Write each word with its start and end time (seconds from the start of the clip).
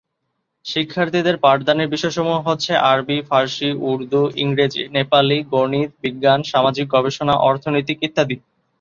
শিক্ষার্থীদের 0.65 1.35
পাঠদানের 1.37 1.87
বিষয়সমূহ 1.87 2.37
হচ্ছে: 2.47 2.71
আরবি, 2.91 3.17
ফার্সি, 3.29 3.69
উর্দু, 3.89 4.21
ইংরেজি, 4.37 4.83
নেপালি, 4.95 5.39
গণিত, 5.53 5.89
বিজ্ঞান, 6.03 6.39
সামাজিক 6.51 6.85
গবেষণা, 6.95 7.33
অর্থনৈতিক 7.49 7.97
ইত্যাদি। 8.03 8.35